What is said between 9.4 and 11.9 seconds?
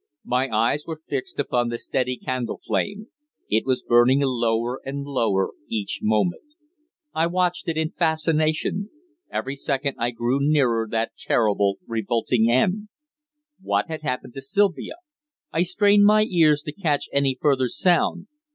Each second I grew nearer that terrible,